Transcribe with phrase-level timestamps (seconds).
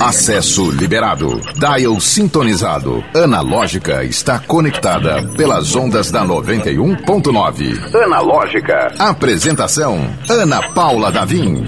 [0.00, 1.38] Acesso liberado.
[1.54, 3.04] Dial sintonizado.
[3.14, 7.94] Analógica está conectada pelas ondas da 91.9.
[7.94, 8.94] Analógica.
[8.98, 9.98] Apresentação:
[10.30, 11.62] Ana Paula Davim.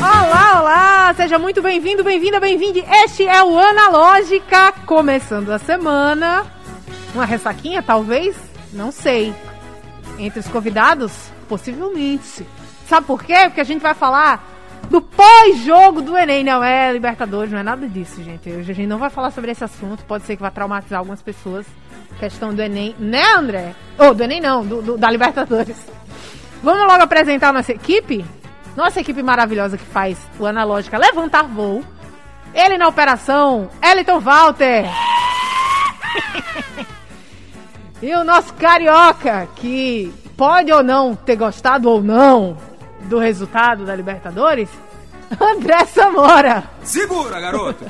[0.00, 1.14] Olá, olá!
[1.16, 2.84] Seja muito bem-vindo, bem-vinda, bem-vinde.
[3.04, 6.44] Este é o Analógica, começando a semana.
[7.14, 8.36] Uma ressaquinha, talvez?
[8.70, 9.32] Não sei.
[10.18, 11.12] Entre os convidados,
[11.48, 12.44] possivelmente.
[12.90, 13.44] Sabe por quê?
[13.44, 14.44] Porque a gente vai falar
[14.90, 16.42] do pós-jogo do Enem.
[16.42, 18.50] Não é Libertadores, não é nada disso, gente.
[18.50, 20.04] Hoje a gente não vai falar sobre esse assunto.
[20.06, 21.64] Pode ser que vá traumatizar algumas pessoas.
[22.18, 23.76] Questão do Enem, né, André?
[23.96, 25.76] Ou oh, do Enem não, do, do, da Libertadores.
[26.64, 28.24] Vamos logo apresentar a nossa equipe?
[28.74, 31.84] Nossa equipe maravilhosa que faz o Analógica Levantar Voo.
[32.52, 34.84] Ele na operação, Eliton Walter.
[38.02, 42.68] e o nosso carioca, que pode ou não ter gostado ou não
[43.08, 44.68] do resultado da Libertadores?
[45.40, 46.64] André Samora.
[46.82, 47.84] Segura, garoto!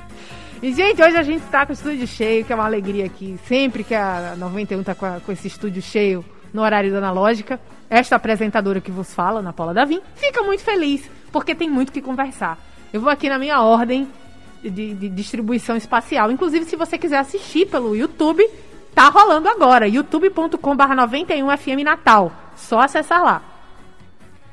[0.62, 3.38] e, gente, hoje a gente tá com o estúdio cheio, que é uma alegria aqui.
[3.46, 7.60] Sempre que a 91 tá com, a, com esse estúdio cheio no horário da analógica,
[7.90, 12.00] esta apresentadora que vos fala, na Paula Davim, fica muito feliz, porque tem muito que
[12.00, 12.58] conversar.
[12.92, 14.08] Eu vou aqui na minha ordem
[14.62, 16.30] de, de distribuição espacial.
[16.30, 18.48] Inclusive, se você quiser assistir pelo YouTube,
[18.94, 19.86] tá rolando agora.
[19.86, 22.32] youtube.com/barra 91 FM Natal.
[22.56, 23.42] Só acessar lá.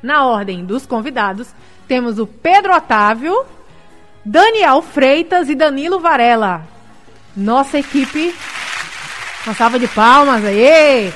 [0.05, 1.51] Na ordem dos convidados,
[1.87, 3.43] temos o Pedro Otávio,
[4.23, 6.61] Daniel Freitas e Danilo Varela.
[7.35, 8.31] Nossa equipe.
[9.47, 11.11] Uma salva de palmas aí.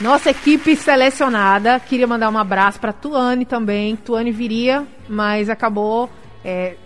[0.00, 1.80] Nossa equipe selecionada.
[1.80, 3.96] Queria mandar um abraço para Tuane também.
[3.96, 6.08] Tuane viria, mas acabou
[6.44, 6.76] é,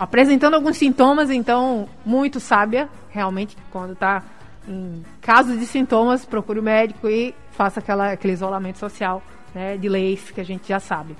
[0.00, 4.22] apresentando alguns sintomas, então muito sábia, realmente, quando está
[4.66, 9.22] em caso de sintomas, procure o médico e faça aquela, aquele isolamento social
[9.58, 11.16] né, de leis que a gente já sabe.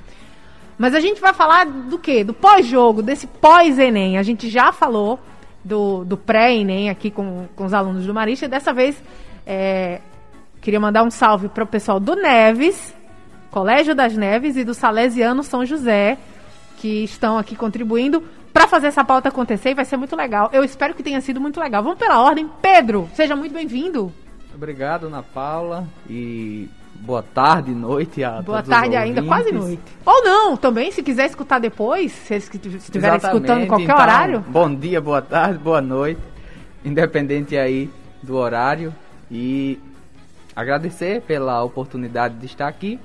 [0.79, 2.23] Mas a gente vai falar do quê?
[2.23, 4.17] Do pós-jogo, desse pós-Enem.
[4.17, 5.19] A gente já falou
[5.65, 8.47] do, do pré-Enem aqui com, com os alunos do Marista.
[8.47, 9.03] Dessa vez,
[9.45, 10.01] é,
[10.61, 12.95] queria mandar um salve para o pessoal do Neves,
[13.51, 16.17] Colégio das Neves e do Salesiano São José,
[16.77, 20.49] que estão aqui contribuindo para fazer essa pauta acontecer e vai ser muito legal.
[20.53, 21.83] Eu espero que tenha sido muito legal.
[21.83, 22.49] Vamos pela ordem.
[22.63, 24.13] Pedro, seja muito bem-vindo.
[24.55, 25.89] Obrigado, Ana Paula.
[26.09, 26.69] E
[27.01, 29.83] boa tarde, noite a Boa tarde ainda, quase noite.
[30.05, 34.45] Ou não, também, se quiser escutar depois, se eles estiverem escutando em qualquer então, horário.
[34.49, 36.21] Bom dia, boa tarde, boa noite,
[36.85, 37.91] independente aí
[38.23, 38.95] do horário.
[39.31, 39.79] E
[40.55, 42.99] agradecer pela oportunidade de estar aqui.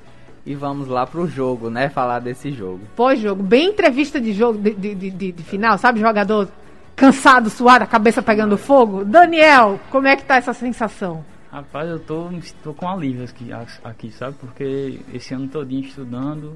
[0.46, 1.88] E vamos lá pro jogo, né?
[1.88, 2.81] Falar desse jogo.
[2.98, 6.02] Pós-jogo, bem entrevista de jogo, de, de, de, de final, sabe?
[6.02, 6.50] Jogador
[6.96, 9.06] cansado, suado, a cabeça pegando fogo.
[9.06, 11.24] Daniel, como é que tá essa sensação?
[11.53, 12.30] Rapaz, eu tô,
[12.64, 13.52] tô com alívio aqui,
[13.84, 14.36] aqui, sabe?
[14.40, 16.56] Porque esse ano todinho estudando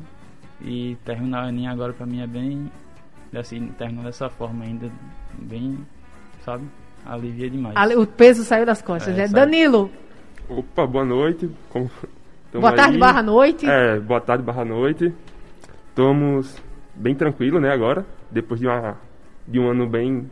[0.59, 2.71] e terminar o Enem agora pra mim é bem.
[3.35, 4.89] Assim, terminar dessa forma ainda,
[5.37, 5.77] bem,
[6.43, 6.63] sabe?
[7.05, 7.75] Alivia demais.
[7.95, 9.27] O peso saiu das costas, é, né?
[9.27, 9.91] Danilo!
[10.49, 11.47] Opa, boa noite.
[11.69, 11.91] Como...
[12.51, 12.99] Boa tarde, aí.
[12.99, 13.69] barra noite.
[13.69, 15.13] É, boa tarde, barra noite.
[15.89, 16.59] Estamos
[16.95, 18.03] bem tranquilo, né, agora.
[18.31, 18.97] Depois de, uma,
[19.47, 20.27] de um ano bem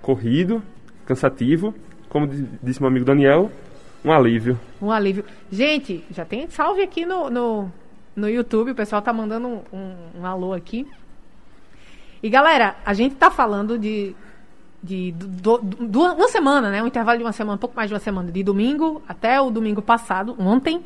[0.00, 0.62] corrido,
[1.04, 1.74] cansativo.
[2.08, 2.26] Como
[2.62, 3.50] disse meu amigo Daniel,
[4.06, 4.58] um alívio.
[4.80, 5.24] Um alívio.
[5.50, 7.72] Gente, já tem salve aqui no, no,
[8.14, 10.86] no YouTube, o pessoal tá mandando um, um, um alô aqui.
[12.22, 14.14] E galera, a gente tá falando de,
[14.80, 16.80] de do, do, uma semana, né?
[16.80, 19.50] Um intervalo de uma semana, um pouco mais de uma semana, de domingo até o
[19.50, 20.84] domingo passado, ontem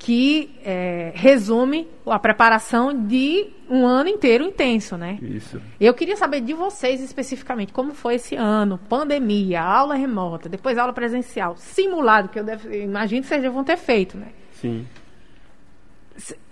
[0.00, 5.18] que é, resume a preparação de um ano inteiro intenso, né?
[5.20, 5.60] Isso.
[5.78, 10.94] Eu queria saber de vocês especificamente como foi esse ano, pandemia, aula remota, depois aula
[10.94, 14.28] presencial, simulado, que eu, deve, imagino que vocês vão ter feito, né?
[14.52, 14.86] Sim.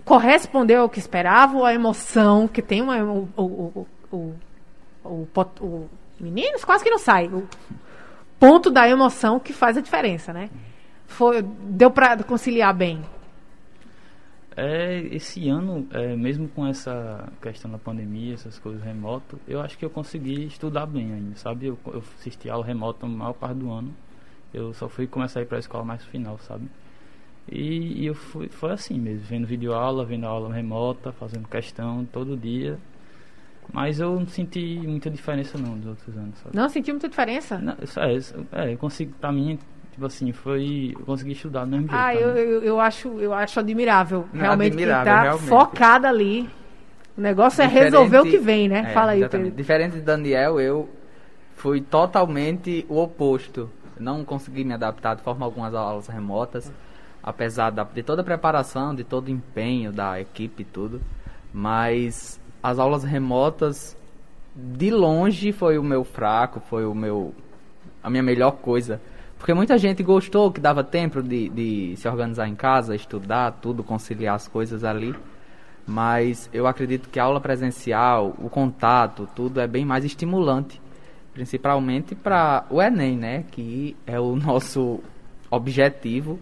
[0.05, 4.35] Correspondeu ao que esperavam, a emoção, que tem uma, o, o, o,
[5.03, 5.27] o,
[5.59, 5.89] o
[6.19, 7.47] meninos quase que não sai, o
[8.39, 10.51] ponto da emoção que faz a diferença, né?
[11.07, 13.01] Foi, deu para conciliar bem.
[14.61, 19.77] É, esse ano, é, mesmo com essa questão da pandemia, essas coisas remoto, eu acho
[19.77, 21.67] que eu consegui estudar bem ainda, sabe?
[21.67, 23.93] Eu, eu assisti aula remota a maior parte do ano.
[24.53, 26.67] Eu só fui começar a ir para a escola mais no final, sabe?
[27.49, 32.03] E, e, eu fui, foi assim mesmo, vendo vídeo aula, vendo aula remota, fazendo questão
[32.03, 32.77] todo dia.
[33.71, 36.53] Mas eu não senti muita diferença não dos outros anos, sabe?
[36.53, 37.57] Não senti muita diferença?
[37.59, 39.57] Não, é, é, eu consigo, pra mim,
[39.99, 40.95] tipo assim, foi.
[40.97, 42.01] Eu consegui estudar do mesmo jeito.
[42.01, 44.25] Ah, eu, eu, eu, acho, eu acho admirável.
[44.33, 45.49] Realmente, admirável, que tá realmente.
[45.49, 46.49] focada ali.
[47.17, 48.85] O negócio Diferente, é resolver o que vem, né?
[48.87, 49.51] É, Fala aí, Pedro.
[49.51, 50.89] Diferente de Daniel, eu
[51.55, 53.69] fui totalmente o oposto.
[53.99, 56.71] Não consegui me adaptar de forma alguma às aulas remotas.
[57.21, 61.01] apesar da, de toda a preparação, de todo o empenho da equipe e tudo,
[61.53, 63.97] mas as aulas remotas
[64.55, 67.33] de longe foi o meu fraco, foi o meu
[68.01, 69.01] a minha melhor coisa.
[69.39, 73.83] Porque muita gente gostou que dava tempo de, de se organizar em casa, estudar, tudo,
[73.85, 75.15] conciliar as coisas ali.
[75.87, 80.79] Mas eu acredito que a aula presencial, o contato, tudo é bem mais estimulante.
[81.33, 83.45] Principalmente para o Enem, né?
[83.49, 84.99] Que é o nosso
[85.49, 86.37] objetivo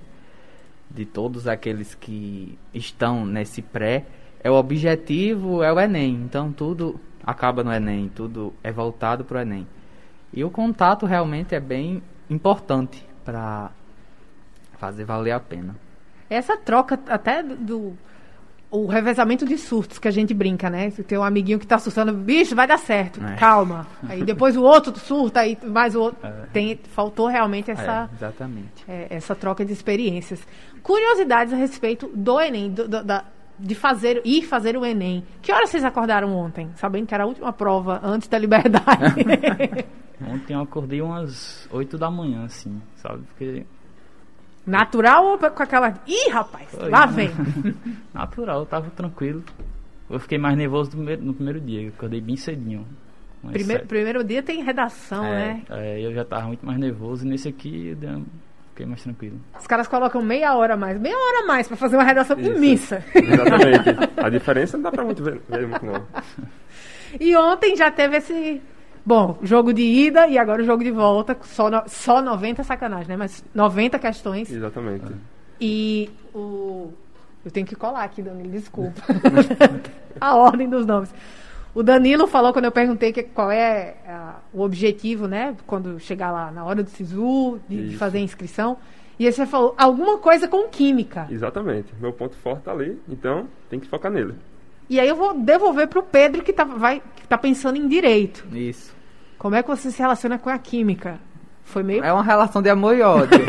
[0.90, 4.06] de todos aqueles que estão nesse pré.
[4.44, 6.16] É o objetivo, é o Enem.
[6.16, 9.68] Então tudo acaba no Enem, tudo é voltado para o Enem.
[10.34, 13.72] E o contato realmente é bem importante para
[14.78, 15.76] fazer valer a pena.
[16.30, 17.98] Essa troca até do
[18.70, 20.92] o revezamento de surtos que a gente brinca, né?
[20.92, 23.36] Tem um amiguinho que tá assustando, bicho, vai dar certo, é.
[23.36, 23.88] calma.
[24.08, 26.26] Aí depois o outro surta, aí mais o outro.
[26.26, 26.48] É.
[26.52, 28.84] Tem, faltou realmente essa, é, exatamente.
[28.88, 30.46] É, essa troca de experiências.
[30.84, 33.24] Curiosidades a respeito do Enem, do, do, da,
[33.58, 35.24] de fazer, ir fazer o Enem.
[35.42, 36.70] Que horas vocês acordaram ontem?
[36.76, 38.86] Sabendo que era a última prova antes da liberdade.
[40.22, 43.24] ontem eu acordei umas 8 da manhã, assim, sabe?
[43.28, 43.66] Porque
[44.68, 45.94] Natural ou com aquela.
[46.06, 46.90] Ih, rapaz, Foi.
[46.90, 47.30] lá vem.
[48.14, 49.42] Natural, eu tava tranquilo.
[50.10, 52.86] Eu fiquei mais nervoso no primeiro, no primeiro dia, eu acordei bem cedinho.
[53.52, 55.62] Primeiro, primeiro dia tem redação, é, né?
[55.70, 58.22] É, eu já tava muito mais nervoso e nesse aqui eu
[58.70, 59.40] fiquei mais tranquilo.
[59.58, 62.38] Os caras colocam meia hora a mais, meia hora a mais pra fazer uma redação
[62.38, 62.60] Isso.
[62.60, 63.04] missa.
[63.16, 63.90] Exatamente.
[64.22, 66.06] A diferença não dá pra muito ver, ver muito não.
[67.20, 68.62] E ontem já teve esse
[69.08, 73.08] Bom, jogo de ida e agora o jogo de volta, só, no, só 90 sacanagem,
[73.08, 73.16] né?
[73.16, 74.52] Mas 90 questões.
[74.52, 75.06] Exatamente.
[75.62, 76.92] E o.
[77.46, 79.02] Eu tenho que colar aqui, Danilo, desculpa.
[80.20, 81.10] a ordem dos nomes.
[81.74, 85.56] O Danilo falou quando eu perguntei que, qual é a, o objetivo, né?
[85.66, 88.76] Quando chegar lá na hora do SISU, de, de fazer a inscrição.
[89.18, 91.28] E aí você falou alguma coisa com química.
[91.32, 91.94] Exatamente.
[92.02, 94.34] Meu ponto forte tá ali, então tem que focar nele.
[94.90, 97.88] E aí eu vou devolver para o Pedro que tá, vai, que tá pensando em
[97.88, 98.46] direito.
[98.54, 98.97] Isso.
[99.38, 101.20] Como é que você se relaciona com a química?
[101.64, 102.04] Foi meio.
[102.04, 103.40] É uma relação de amor e ódio.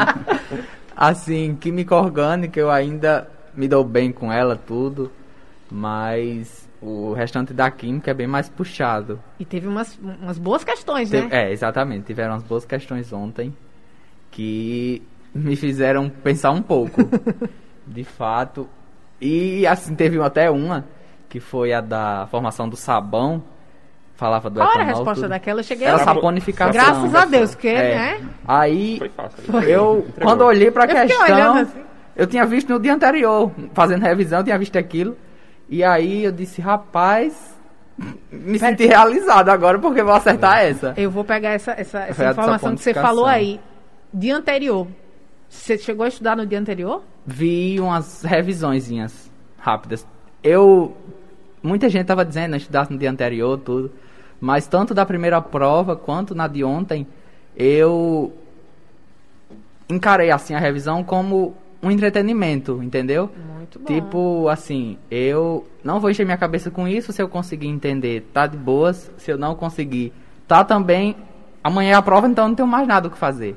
[0.96, 5.10] assim, química orgânica eu ainda me dou bem com ela, tudo.
[5.70, 9.20] Mas o restante da química é bem mais puxado.
[9.38, 11.28] E teve umas, umas boas questões, né?
[11.30, 12.06] É, exatamente.
[12.06, 13.54] Tiveram umas boas questões ontem
[14.30, 15.02] que
[15.34, 17.02] me fizeram pensar um pouco.
[17.88, 18.68] de fato.
[19.20, 20.84] E assim, teve até uma
[21.28, 23.42] que foi a da formação do sabão
[24.18, 24.82] falava do Qual etanol.
[24.82, 25.30] era a resposta tudo.
[25.30, 25.60] daquela?
[25.60, 26.72] Eu cheguei Era a saponificação.
[26.72, 27.94] Graças a Deus, porque, é.
[27.94, 28.28] né?
[28.46, 29.00] Aí,
[29.66, 31.80] eu, quando olhei pra eu questão, assim.
[32.16, 35.16] eu tinha visto no dia anterior, fazendo revisão, eu tinha visto aquilo.
[35.70, 37.56] E aí eu disse, rapaz,
[38.30, 40.94] me senti realizado agora porque vou acertar essa.
[40.96, 43.60] Eu vou pegar essa, essa, essa informação que você falou aí.
[44.12, 44.88] Dia anterior.
[45.48, 47.04] Você chegou a estudar no dia anterior?
[47.24, 50.04] Vi umas revisõezinhas rápidas.
[50.42, 50.96] Eu.
[51.62, 53.92] Muita gente tava dizendo, estudasse no dia anterior, tudo.
[54.40, 57.06] Mas tanto da primeira prova quanto na de ontem,
[57.56, 58.32] eu
[59.88, 63.30] encarei assim a revisão como um entretenimento, entendeu?
[63.54, 63.84] Muito bom.
[63.86, 68.46] Tipo, assim, eu não vou encher minha cabeça com isso, se eu conseguir entender, tá
[68.46, 70.12] de boas, se eu não conseguir,
[70.46, 71.16] tá também,
[71.62, 73.56] amanhã é a prova, então não tenho mais nada o que fazer.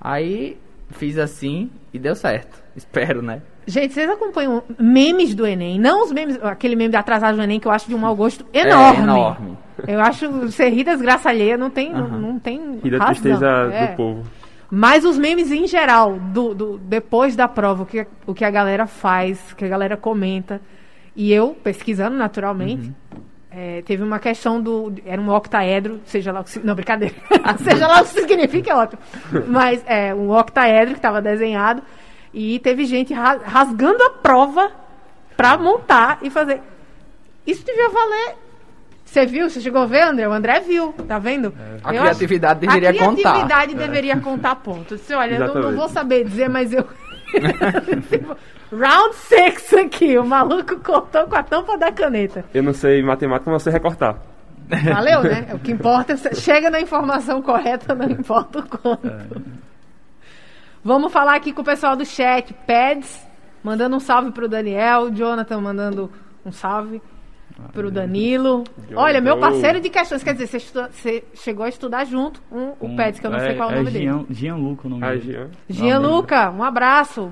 [0.00, 0.58] Aí
[0.90, 2.62] fiz assim e deu certo.
[2.76, 3.42] Espero, né?
[3.68, 5.78] Gente, vocês acompanham memes do Enem?
[5.78, 8.16] Não os memes, aquele meme da atrasado do Enem que eu acho de um mau
[8.16, 9.00] gosto enorme.
[9.00, 9.58] É, enorme.
[9.86, 12.08] Eu acho você rir das graças alheias não tem, uhum.
[12.08, 13.88] não, não tem E da tristeza é.
[13.88, 14.22] do povo.
[14.70, 18.50] Mas os memes em geral, do, do, depois da prova, o que, o que a
[18.50, 20.62] galera faz, o que a galera comenta.
[21.14, 23.20] E eu, pesquisando naturalmente, uhum.
[23.50, 24.94] é, teve uma questão do.
[25.04, 26.58] Era um octaedro, seja lá o que.
[26.60, 27.14] Não, brincadeira.
[27.62, 29.02] seja lá o que significa, é ótimo.
[29.46, 31.82] Mas é um octaedro que estava desenhado.
[32.38, 34.70] E teve gente rasgando a prova
[35.36, 36.62] para montar e fazer.
[37.44, 38.36] Isso devia valer
[39.08, 39.48] você viu?
[39.48, 40.28] Você chegou a ver, André?
[40.28, 41.54] O André viu, tá vendo?
[41.58, 41.78] É.
[41.82, 42.78] A criatividade acho...
[42.78, 43.08] deveria contar.
[43.08, 43.86] A criatividade contar.
[43.86, 44.20] deveria é.
[44.20, 45.00] contar pontos.
[45.00, 46.84] Você, olha, eu não, não, vou saber dizer, mas eu...
[48.70, 52.44] Round 6 aqui, o maluco cortou com a tampa da caneta.
[52.52, 54.18] Eu não sei matemática, mas você recortar.
[54.68, 55.48] Valeu, né?
[55.54, 59.08] O que importa é chega na informação correta, não importa o quanto.
[59.08, 59.22] É.
[60.88, 62.54] Vamos falar aqui com o pessoal do chat.
[62.66, 63.28] Pads,
[63.62, 65.10] mandando um salve pro Daniel.
[65.10, 66.10] Jonathan mandando
[66.46, 67.02] um salve
[67.74, 68.64] pro Danilo.
[68.96, 72.74] Olha, meu parceiro de questões, quer dizer, você, estuda, você chegou a estudar junto com
[72.80, 74.26] um, o Pets, que eu não é, sei qual é o nome Gian, dele.
[74.30, 75.50] Gianluca o nome ah, dele.
[75.68, 77.30] Gianluca, um abraço.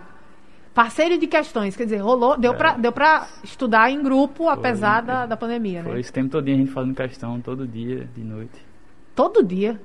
[0.75, 2.56] Parceiro de questões, quer dizer, rolou, deu, é.
[2.56, 6.00] pra, deu pra estudar em grupo, foi, apesar da, da pandemia, foi né?
[6.00, 8.66] esse tempo todo a gente fazendo questão, todo dia, de noite.
[9.14, 9.80] Todo dia?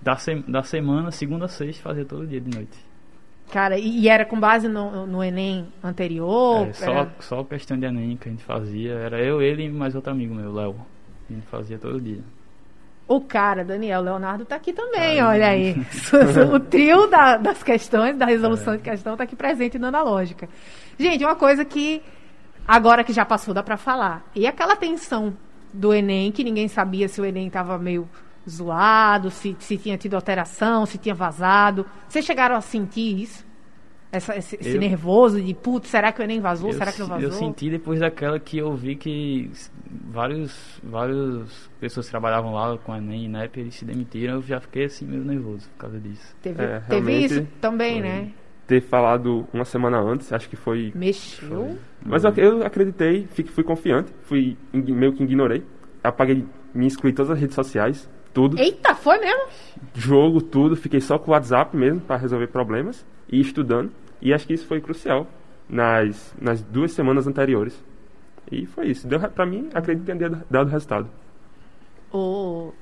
[0.00, 2.86] Da, se, da semana, segunda a sexta, fazia todo dia de noite.
[3.52, 6.66] Cara, e, e era com base no, no Enem anterior?
[6.68, 8.92] É, só, Era- só questão de Enem que a gente fazia.
[8.94, 10.74] Era eu, ele e mais outro amigo meu, Léo.
[11.28, 12.20] A gente fazia todo dia.
[13.08, 15.76] O cara, Daniel Leonardo, tá aqui também, olha aí.
[16.52, 18.76] o trio da- das questões, da resolução É.
[18.78, 20.48] de questão, tá aqui presente no Analógica.
[20.98, 22.02] Gente, uma coisa que
[22.66, 24.24] agora que já passou dá pra falar.
[24.34, 25.36] E aquela tensão
[25.72, 28.08] do Enem, que ninguém sabia se o Enem tava meio
[28.48, 31.84] zoado, se, se tinha tido alteração, se tinha vazado.
[32.08, 33.44] Vocês chegaram a sentir isso?
[34.12, 36.72] Essa- esse esse Eu- nervoso de, putz, será que o Enem vazou?
[36.72, 37.24] será que não vazou?
[37.28, 39.50] eu senti depois daquela que eu vi que
[39.90, 44.34] vários, várias pessoas que trabalhavam lá com a Enem e NEP, eles se demitiram.
[44.34, 46.34] Eu já fiquei assim meio nervoso por causa disso.
[46.40, 48.02] Teve, É, teve realmente isso também, foi.
[48.08, 48.30] né?
[48.66, 50.92] Ter falado uma semana antes, acho que foi.
[50.94, 51.76] Mexeu.
[52.04, 55.64] Mas eu, eu acreditei, fui, fui confiante, fui meio que ignorei.
[56.02, 58.58] Apaguei, me excluí todas as redes sociais, tudo.
[58.60, 59.44] Eita, foi mesmo?
[59.94, 60.76] Jogo, tudo.
[60.76, 63.02] Fiquei só com o WhatsApp mesmo para resolver problemas
[63.32, 63.90] e estudando.
[64.20, 65.26] E acho que isso foi crucial
[65.66, 67.82] nas, nas duas semanas anteriores.
[68.52, 69.08] E foi isso.
[69.08, 71.08] Deu, pra mim, acredito que tenha dado- resultado.
[72.12, 72.72] O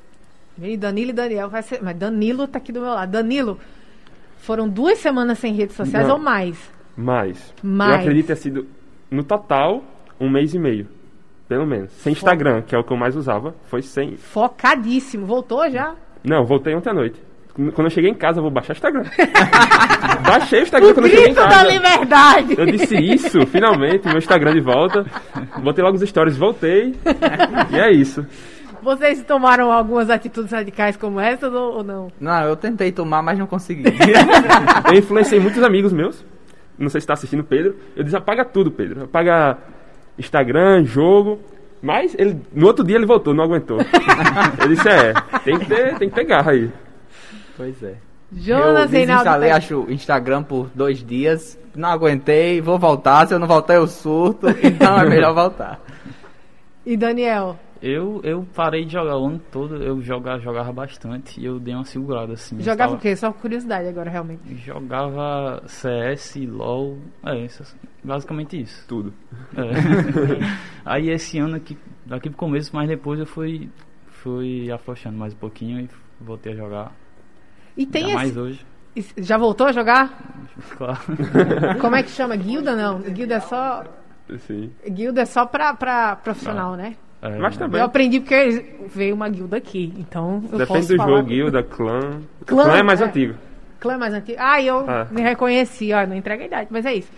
[0.77, 1.81] Danilo e Daniel vai ser.
[1.81, 3.13] Mas Danilo tá aqui do meu lado.
[3.13, 3.57] Danilo,
[4.39, 6.17] foram duas semanas sem redes sociais Não.
[6.17, 6.59] ou mais?
[6.97, 7.93] Mas, Mais.
[7.93, 8.67] eu acredito ter sido,
[9.09, 9.85] no total,
[10.21, 10.89] um mês e meio.
[11.49, 11.91] Pelo menos.
[11.93, 14.17] Sem Instagram, que é o que eu mais usava, foi sem.
[14.17, 15.27] Focadíssimo.
[15.27, 15.95] Voltou já?
[16.25, 17.21] Não, voltei ontem à noite.
[17.55, 19.05] Quando eu cheguei em casa, eu vou baixar o Instagram.
[20.27, 21.71] Baixei o Instagram quando eu cheguei em Grito da casa.
[21.71, 22.55] liberdade!
[22.59, 25.07] Eu disse isso, finalmente, meu Instagram de volta.
[25.63, 26.97] Botei logo os stories, voltei.
[27.71, 28.27] E é isso.
[28.83, 32.09] Vocês tomaram algumas atitudes radicais como essas ou, ou não?
[32.21, 33.85] Não, eu tentei tomar, mas não consegui.
[34.91, 36.25] Eu influenciei muitos amigos meus.
[36.77, 37.77] Não sei se está assistindo, Pedro.
[37.95, 39.05] Eu disse, apaga tudo, Pedro.
[39.05, 39.59] Apaga
[40.19, 41.41] Instagram, jogo.
[41.83, 43.79] Mas ele, no outro dia ele voltou, não aguentou.
[44.61, 45.13] Eu disse, é,
[45.45, 46.71] tem que ter, tem que ter garra aí.
[47.57, 47.95] pois é.
[48.37, 51.57] Jonas eu desinstalei, tá- acho, o Instagram por dois dias.
[51.77, 53.29] Não aguentei, vou voltar.
[53.29, 54.47] Se eu não voltar, eu surto.
[54.63, 55.81] Então é melhor voltar.
[56.85, 57.59] E Daniel?
[57.87, 61.75] Eu, eu parei de jogar o ano todo, eu jogava, jogava bastante e eu dei
[61.75, 62.59] uma segurada assim.
[62.61, 63.15] Jogava tava- o quê?
[63.15, 64.55] Só curiosidade agora, realmente.
[64.55, 68.87] Jogava CS, LOL, é, essas- basicamente isso.
[68.89, 69.13] Tudo.
[69.55, 69.61] É.
[70.83, 71.77] Aí esse ano aqui,
[72.07, 73.69] daqui pro começo, mas depois eu fui,
[74.07, 75.89] fui afrouxando mais um pouquinho e
[76.19, 76.93] voltei a jogar.
[77.77, 78.39] E tem Ainda mais esse.
[78.41, 80.11] hoje, esse- Já voltou a jogar?
[80.79, 81.01] claro.
[81.83, 82.35] Como é que chama?
[82.35, 83.01] Guilda não?
[83.03, 83.85] Guilda é só.
[84.39, 84.71] Sim.
[84.89, 86.97] Guilda é só pra, pra profissional, né?
[87.25, 87.81] É, Mas também.
[87.81, 91.09] Eu aprendi porque veio uma guilda aqui, então eu Depende posso do falar.
[91.17, 92.01] jogo, guilda, clã.
[92.45, 93.05] Clã, Clã, é mais é.
[93.05, 93.35] antigo.
[93.81, 94.39] Clã mais antigo.
[94.39, 95.07] Ah, eu Ah.
[95.11, 97.09] me reconheci, ó, não entrega a idade, mas é isso.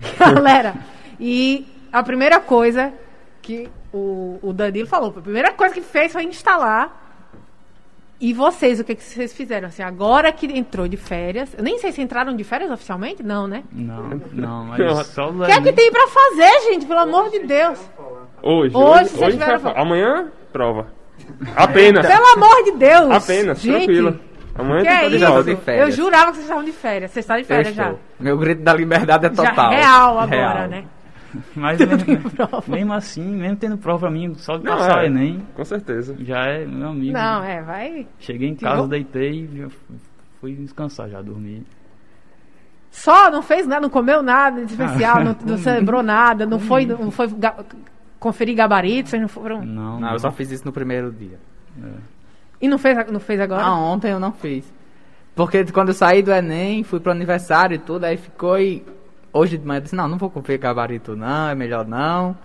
[0.18, 0.74] Galera,
[1.20, 2.92] e a primeira coisa
[3.40, 7.00] que o, o Danilo falou, a primeira coisa que fez foi instalar.
[8.20, 9.66] E vocês, o que, que vocês fizeram?
[9.68, 13.46] Assim, agora que entrou de férias, eu nem sei se entraram de férias oficialmente, não,
[13.48, 13.64] né?
[13.72, 16.86] Não, não, mas só o que é que tem pra fazer, gente?
[16.86, 17.80] Pelo amor de Deus.
[18.42, 20.86] Hoje, Hoje hoje, vocês hoje tiveram vai- amanhã, prova.
[21.56, 22.06] Apenas.
[22.06, 23.10] Pelo amor de Deus.
[23.10, 24.18] Apenas, gente, tranquila.
[24.54, 25.44] Amanhã Que é isso?
[25.44, 25.86] de férias.
[25.88, 27.10] Eu jurava que vocês estavam de férias.
[27.10, 27.94] Vocês estão de férias já.
[28.20, 29.70] Meu grito da liberdade é Já total.
[29.70, 30.68] real agora, Real.
[30.68, 30.84] né?
[31.56, 32.62] Mas mesmo, prova.
[32.66, 35.06] mesmo assim, mesmo tendo prova pra mim, só de Não, passar o é.
[35.06, 36.14] Enem, Com certeza.
[36.20, 37.12] já é meu amigo.
[37.14, 38.06] Não, é, vai.
[38.18, 39.68] Cheguei em casa, deitei e já
[40.40, 41.64] fui descansar, já dormi.
[42.90, 46.84] Só, não fez nada, não comeu nada de especial, não, não celebrou nada, não foi,
[46.84, 47.56] não foi ga-
[48.22, 49.64] conferir gabaritos, vocês não foram.
[49.64, 51.38] Não, Não, eu só fiz isso no primeiro dia.
[52.60, 53.62] E não fez, não fez agora?
[53.62, 54.72] Ah, ontem eu não fiz.
[55.34, 58.84] Porque quando eu saí do Enem, fui pro aniversário e tudo, aí ficou e...
[59.32, 62.36] Hoje de manhã eu disse, não, não vou conferir gabarito não, é melhor não.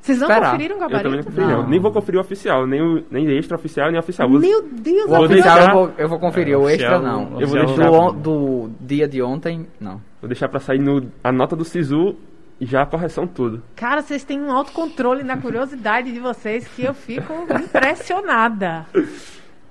[0.00, 0.52] Vocês não esperar.
[0.52, 1.28] conferiram o Eu também não gabarito?
[1.30, 1.62] conferi, não.
[1.62, 1.68] Não.
[1.68, 4.26] Nem vou conferir o oficial, nem, o, nem extra oficial, nem oficial.
[4.30, 6.98] Meu Deus, O Vou oficial deixar- eu vou, eu vou conferir, É, o oficial- extra
[7.12, 7.22] não.
[7.38, 10.00] eu vou Do deixar- on- Do, dia de ontem, não.
[10.22, 12.16] Vou deixar pra sair no, a nota do SISU
[12.60, 13.62] já a correção tudo.
[13.74, 18.86] Cara, vocês têm um autocontrole na curiosidade de vocês que eu fico impressionada.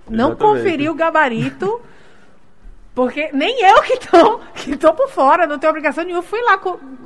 [0.10, 0.38] Não Exatamente.
[0.38, 1.82] conferi o gabarito,
[2.96, 6.24] porque nem eu que tô, que tô por fora, não tenho obrigação nenhuma.
[6.24, 6.60] Fui lá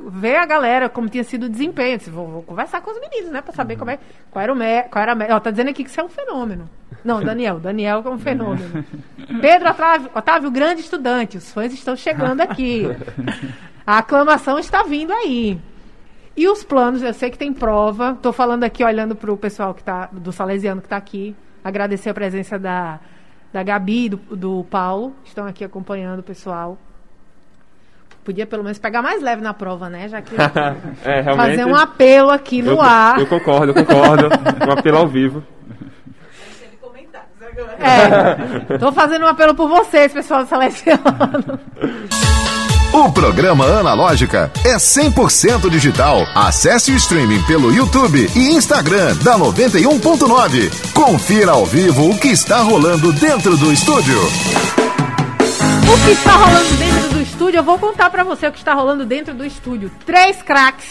[0.08, 1.98] ver a galera como tinha sido o desempenho.
[1.98, 3.42] Disse, vou, vou conversar com os meninos, né?
[3.42, 3.98] Pra saber como é,
[4.30, 4.56] qual era o
[4.88, 6.68] qual era a Ó, tá dizendo aqui que isso é um fenômeno.
[7.04, 8.84] Não, Daniel, Daniel é um fenômeno.
[9.40, 12.86] Pedro Otávio, Otávio, grande estudante, os fãs estão chegando aqui.
[13.86, 15.60] A aclamação está vindo aí.
[16.36, 18.18] E os planos, eu sei que tem prova.
[18.20, 21.34] Tô falando aqui, olhando pro pessoal que tá, do Salesiano que tá aqui.
[21.62, 22.98] Agradecer a presença da,
[23.52, 25.14] da Gabi e do, do Paulo.
[25.24, 26.76] Estão aqui acompanhando o pessoal.
[28.24, 30.08] Podia pelo menos pegar mais leve na prova, né?
[30.08, 30.34] Já que
[31.04, 33.20] É, fazer um apelo aqui no eu, ar.
[33.20, 34.28] eu concordo, eu concordo.
[34.66, 35.42] um apelo ao vivo.
[37.78, 41.00] É, tô fazendo um apelo por vocês, pessoal do Salesiano.
[42.94, 46.24] O programa Analógica é 100% digital.
[46.32, 50.92] Acesse o streaming pelo YouTube e Instagram da 91.9.
[50.92, 54.16] Confira ao vivo o que está rolando dentro do estúdio.
[54.16, 58.74] O que está rolando dentro do estúdio, eu vou contar pra você o que está
[58.74, 59.90] rolando dentro do estúdio.
[60.06, 60.86] Três craques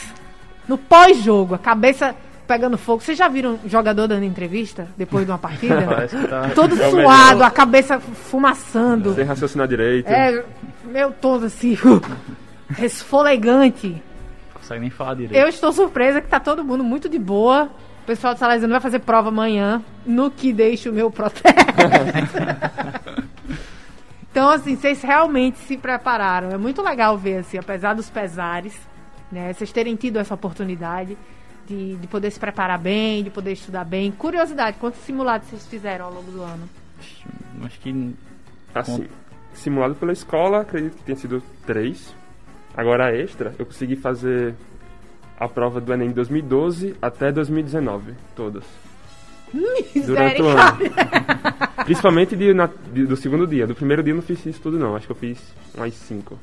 [0.67, 2.13] no pós-jogo, a cabeça
[2.48, 3.02] pegando fogo.
[3.02, 5.84] Vocês já viram um jogador dando entrevista depois de uma partida?
[6.30, 6.50] Tá.
[6.56, 7.48] Todo É suado, melhor.
[7.48, 9.14] a cabeça fumaçando.
[9.16, 10.08] Sem raciocinar direito.
[10.08, 10.44] É,
[10.86, 11.78] meu todo assim,
[12.80, 13.90] esfolegante.
[14.54, 15.36] Não consegue nem falar direito.
[15.36, 17.70] Eu estou surpresa que tá todo mundo muito de boa.
[18.04, 21.54] O pessoal de Salesiano vai fazer prova amanhã, no que deixa o meu protesto.
[24.30, 26.50] então, assim, vocês realmente se prepararam.
[26.50, 28.76] É muito legal ver, assim, apesar dos pesares,
[29.32, 29.54] né?
[29.54, 31.18] Vocês terem tido essa oportunidade
[31.74, 34.12] de, de poder se preparar bem, de poder estudar bem.
[34.12, 36.70] Curiosidade, quantos simulados vocês fizeram ao longo do ano?
[37.63, 38.13] Acho que
[38.75, 39.06] Assim,
[39.53, 42.13] simulado pela escola, acredito que tenha sido três.
[42.75, 44.56] Agora a extra, eu consegui fazer
[45.39, 48.63] a prova do Enem de 2012 até 2019, todas.
[50.06, 50.77] Durante o ano.
[51.86, 53.68] Principalmente de, na- de- do segundo dia.
[53.68, 55.39] Do primeiro dia eu não fiz isso tudo não, acho que eu fiz
[55.75, 56.39] umas cinco.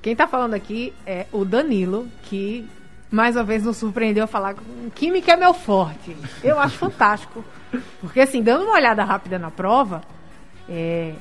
[0.00, 2.66] Quem tá falando aqui é o Danilo, que
[3.10, 4.62] mais uma vez nos surpreendeu a falar que
[4.94, 6.16] química é meu forte.
[6.44, 7.44] Eu acho fantástico.
[8.00, 10.00] Porque assim, dando uma olhada rápida na prova,
[10.68, 11.12] é,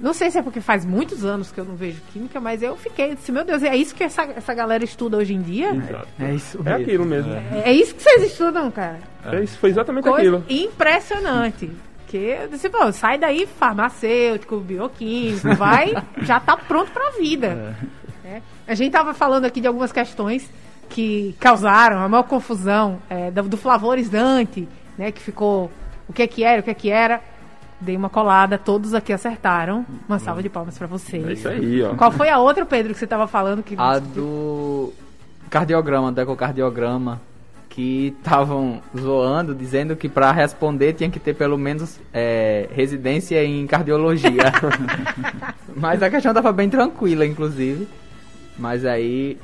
[0.00, 2.76] não sei se é porque faz muitos anos que eu não vejo química, mas eu
[2.76, 5.70] fiquei, disse, meu Deus, é isso que essa, essa galera estuda hoje em dia?
[5.74, 6.08] Exato.
[6.18, 6.82] É isso É mesmo.
[6.82, 7.32] aquilo mesmo.
[7.32, 8.98] É, é isso que vocês estudam, cara?
[9.24, 10.44] É isso, foi exatamente Coisa aquilo.
[10.48, 11.70] impressionante.
[12.08, 17.74] Que eu disse, pô, sai daí farmacêutico, bioquímico, vai, já tá pronto pra vida.
[18.24, 18.42] É.
[18.66, 20.48] A gente tava falando aqui de algumas questões
[20.92, 25.10] que causaram a maior confusão é, do, do Flavores Dante, né?
[25.10, 25.70] Que ficou
[26.06, 27.20] o que que era, o que que era.
[27.80, 29.86] Dei uma colada, todos aqui acertaram.
[30.06, 31.26] Uma salva de palmas pra vocês.
[31.26, 31.94] É isso aí, ó.
[31.94, 33.62] Qual foi a outra, Pedro, que você tava falando?
[33.62, 34.92] Que A do
[35.48, 37.20] cardiograma, do ecocardiograma,
[37.70, 43.66] que estavam zoando, dizendo que pra responder tinha que ter pelo menos é, residência em
[43.66, 44.52] cardiologia.
[45.74, 47.88] Mas a questão tava bem tranquila, inclusive.
[48.58, 49.38] Mas aí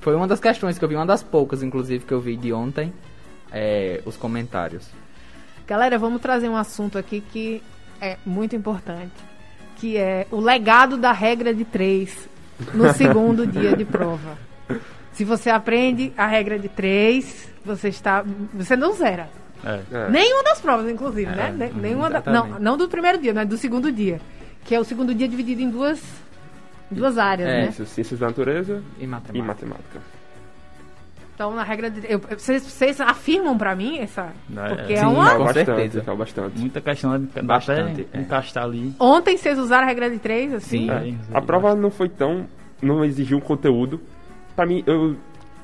[0.00, 2.52] foi uma das questões que eu vi, uma das poucas, inclusive, que eu vi de
[2.52, 2.92] ontem,
[3.52, 4.88] é, os comentários.
[5.66, 7.62] Galera, vamos trazer um assunto aqui que
[8.00, 9.12] é muito importante,
[9.76, 12.28] que é o legado da regra de três
[12.74, 14.38] no segundo dia de prova.
[15.12, 19.28] Se você aprende a regra de três, você está, você não zera.
[19.64, 19.80] É.
[19.92, 20.08] É.
[20.08, 21.52] Nenhuma das provas, inclusive, né?
[21.56, 24.20] Ne- Nenhuma da, não, não do primeiro dia, mas do segundo dia,
[24.64, 26.00] que é o segundo dia dividido em duas,
[26.90, 27.68] duas áreas, É, né?
[27.68, 29.38] Isso, ciências da natureza E matemática.
[29.38, 30.00] e matemática.
[31.34, 35.04] Então, na regra de eu, vocês, vocês afirmam pra mim essa, É, porque é sim,
[35.06, 36.00] uma com bastante, certeza.
[36.00, 36.58] caiu bastante.
[36.58, 38.20] Muita questão de Bastante, é.
[38.20, 38.92] encaixar ali.
[38.98, 40.88] Ontem vocês usaram a regra de três, assim?
[40.88, 41.18] Sim.
[41.32, 42.46] É, A prova não foi tão.
[42.82, 44.00] não exigiu um conteúdo.
[44.56, 45.14] Pra mim, eu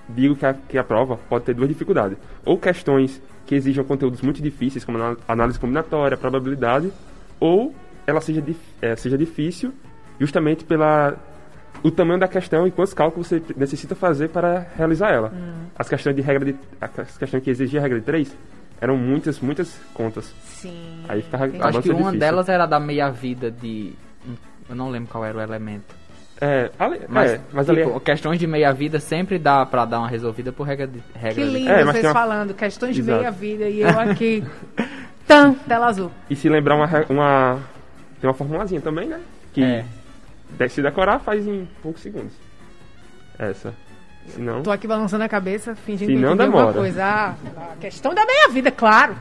[0.09, 2.17] digo que a, que a prova pode ter duas dificuldades.
[2.45, 6.93] Ou questões que exijam conteúdos muito difíceis, como análise combinatória, probabilidade,
[7.41, 7.75] ou
[8.07, 9.73] ela seja, dif- eh, seja difícil
[10.19, 11.17] justamente pela
[11.83, 15.33] o tamanho da questão e quantos cálculos você necessita fazer para realizar ela.
[15.79, 18.35] As questões de regra de as questões que exigiam a regra de três
[18.81, 20.35] eram muitas, muitas contas.
[20.45, 21.05] Sim.
[21.09, 22.19] Aí ficava- Acho que uma difícil.
[22.21, 23.93] delas era da meia-vida de.
[24.69, 25.95] Eu não lembro qual era o elemento.
[26.41, 30.09] É, ali, Mas, é, mas ali tipo, questões de meia-vida sempre dá pra dar uma
[30.09, 31.01] resolvida por regra de.
[31.15, 33.19] Regra Que de- lindo É, mas vocês uma- falando, questões de Exato.
[33.19, 34.43] meia vida e eu aqui.
[35.29, 36.11] Tan, tela azul.
[36.29, 37.59] E se lembrar uma, uma.
[38.21, 39.21] Tem uma formulazinha também, né?
[39.53, 39.85] Que É.
[40.69, 42.33] se decorar faz em poucos segundos.
[43.39, 43.75] Essa.
[44.29, 44.63] Se não.
[44.63, 46.79] Tô aqui balançando a cabeça, fingindo Se que não entendi alguma demora.
[46.79, 47.05] coisa.
[47.05, 47.35] Ah,
[47.73, 49.15] a questão da meia vida, claro.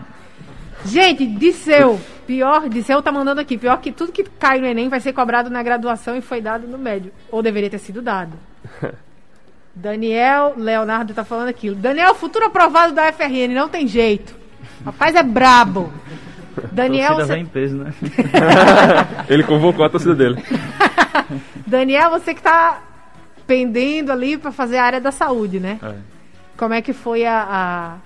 [0.85, 4.99] Gente, Disseu, pior, Disseu tá mandando aqui, pior que tudo que cai no Enem vai
[4.99, 7.11] ser cobrado na graduação e foi dado no médio.
[7.31, 8.33] Ou deveria ter sido dado.
[9.75, 11.71] Daniel Leonardo tá falando aqui.
[11.73, 14.35] Daniel, futuro aprovado da FRN, não tem jeito.
[14.85, 15.91] Rapaz é brabo.
[16.71, 17.91] Daniel, você- em peso, né?
[19.27, 20.43] Ele convocou a torcida dele.
[21.67, 22.81] Daniel, você que tá
[23.47, 25.79] pendendo ali pra fazer a área da saúde, né?
[25.81, 25.95] É.
[26.57, 27.99] Como é que foi a,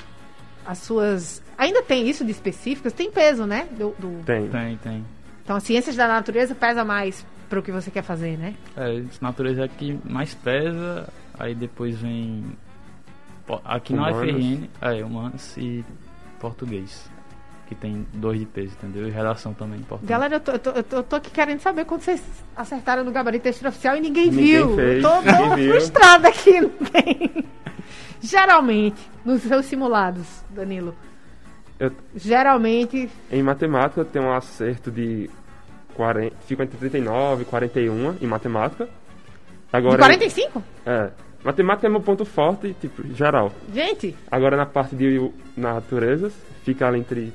[0.66, 1.42] a- as suas.
[1.58, 2.94] Ainda tem isso de específicas?
[2.94, 3.68] Tem peso, né?
[3.72, 4.48] Do, do- Tem.
[4.48, 5.06] Tem, tem.
[5.44, 8.54] Então, as ciências da natureza pesa mais pro que você quer fazer, né?
[8.76, 11.08] É, natureza é que mais pesa,
[11.40, 12.44] aí depois vem.
[13.64, 14.12] Aqui na.
[14.12, 15.86] UFRN, é, humanos e
[16.40, 17.10] português.
[17.68, 19.08] Que tem dois de peso, entendeu?
[19.08, 20.08] E redação também importante.
[20.08, 22.24] Galera, eu tô, eu, tô, eu tô- eu tô aqui querendo saber quando vocês
[22.56, 24.76] acertaram no gabarito extraoficial e ninguém, Ninguém viu.
[24.76, 25.72] fez, tô ninguém viu.
[25.74, 27.46] frustrada aqui, não tem.
[28.22, 30.96] Geralmente, nos seus simulados, Danilo,
[31.80, 35.30] Eu- geralmente em matemática eu tenho um acerto de
[35.94, 36.36] 40.
[36.48, 38.88] Fico entre 39 e 41 em matemática.
[39.72, 40.64] Agora, De 45?
[40.86, 41.10] É.
[41.44, 43.52] Matemática é meu ponto forte, tipo, geral.
[43.74, 47.32] Gente, Agora na parte de naturezas, fica ali entre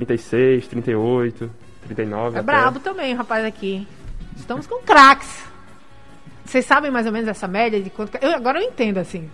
[0.00, 1.50] 36, 38,
[1.86, 2.36] 39.
[2.36, 2.42] é até.
[2.46, 3.88] brabo também, rapaz aqui.
[4.36, 5.42] Estamos com craques.
[6.44, 8.14] Vocês sabem mais ou menos essa média de quanto.
[8.20, 9.30] Eu, agora eu entendo, assim.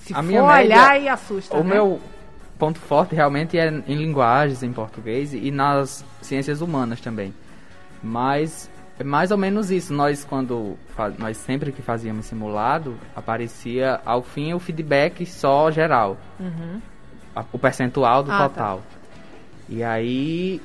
[0.00, 1.56] Se A for minha olhar média- e assusta.
[1.56, 1.74] O né?
[1.74, 2.00] meu
[2.58, 7.32] ponto forte realmente é em linguagens, em português e nas ciências humanas também.
[8.02, 9.94] Mas é mais ou menos isso.
[9.94, 10.76] Nós quando
[11.18, 16.18] nós sempre que fazíamos simulado, aparecia ao fim o feedback só geral.
[17.34, 18.36] A- o percentual do Uhum.
[18.36, 18.76] Ah, tá.
[19.68, 20.60] E aí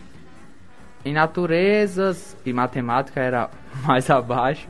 [1.04, 3.50] em naturezas e matemática era
[3.86, 4.68] mais abaixo,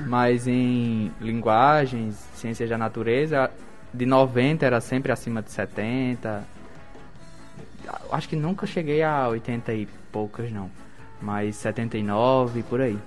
[0.00, 3.50] mas em linguagens, ciências da natureza,
[3.92, 6.44] de 90 era sempre acima de 70.
[8.10, 10.70] Acho que nunca cheguei a 80 e poucas não,
[11.20, 12.98] mas 79 por aí.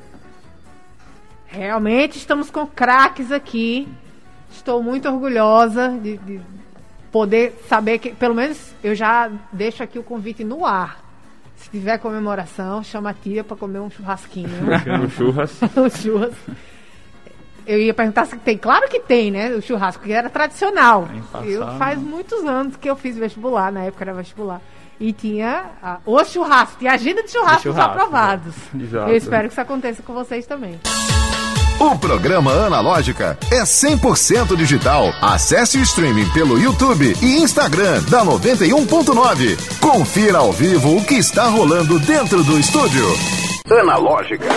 [1.48, 3.88] Realmente estamos com craques aqui.
[4.52, 6.42] Estou muito orgulhosa de, de
[7.12, 11.00] poder saber que, pelo menos, eu já deixo aqui o convite no ar.
[11.58, 14.50] Se tiver comemoração, chama a tia para comer um churrasquinho,
[15.04, 15.60] Um churras.
[15.76, 16.34] um churras.
[17.68, 18.58] Eu ia perguntar se tem.
[18.58, 19.52] Claro que tem, né?
[19.52, 21.08] O churrasco que era tradicional.
[21.32, 22.10] Passar, Eu faz né?
[22.10, 24.62] muitos anos que eu fiz vestibular, na época era vestibular.
[25.00, 28.56] E tinha a, o churrasco, tinha agenda de churrascos churrasco, aprovados.
[28.74, 29.10] Exato.
[29.12, 30.80] Eu espero que isso aconteça com vocês também.
[31.80, 35.14] O programa Analógica é 100% digital.
[35.22, 39.80] Acesse o streaming pelo YouTube e Instagram da 91.9.
[39.80, 43.06] Confira ao vivo o que está rolando dentro do estúdio.
[43.72, 44.50] Analógica.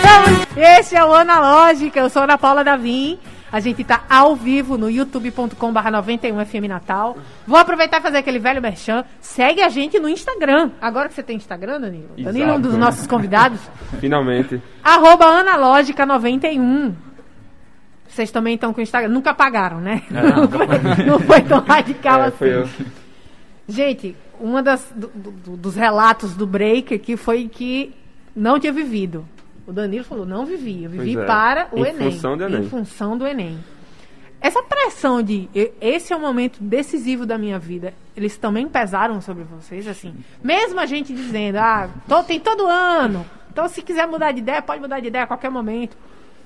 [0.00, 3.16] Então, esse é o Analógica, eu sou a Ana Paula Davim.
[3.54, 7.16] A gente tá ao vivo no youtube.com.br 91FM Natal.
[7.46, 9.04] Vou aproveitar e fazer aquele velho merchan.
[9.20, 10.72] Segue a gente no Instagram.
[10.80, 12.08] Agora que você tem Instagram, Danilo?
[12.18, 12.84] Danilo é um dos Exato.
[12.84, 13.60] nossos convidados.
[14.00, 14.60] Finalmente.
[14.82, 16.94] Arroba Analógica91.
[18.08, 19.10] Vocês também estão com o Instagram.
[19.10, 20.02] Nunca pagaram, né?
[20.10, 22.36] não, foi, não foi tão radical É, assim.
[22.36, 22.68] foi eu.
[23.68, 27.94] Gente, uma das do- do- dos relatos do break aqui foi que
[28.34, 29.24] não tinha vivido.
[29.66, 31.24] O Danilo falou, não vivi, eu vivi é.
[31.24, 32.10] para o Em Enem.
[32.12, 32.60] função do Enem.
[32.60, 33.58] Em função do Enem.
[34.40, 39.20] Essa pressão de "E- esse é o momento decisivo da minha vida, eles também pesaram
[39.22, 40.14] sobre vocês, assim.
[40.42, 44.60] Mesmo a gente dizendo, ah, to- tem todo ano, então se quiser mudar de ideia,
[44.60, 45.96] pode mudar de ideia a qualquer momento.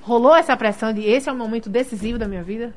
[0.00, 2.72] Rolou essa pressão de esse é o momento decisivo da minha vida?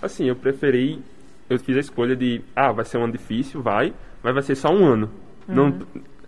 [0.00, 1.02] Assim, eu preferi.
[1.48, 2.40] Eu fiz a escolha de.
[2.56, 3.92] Ah, vai ser um ano difícil, vai.
[4.22, 5.10] Mas vai ser só um ano.
[5.46, 5.78] Não,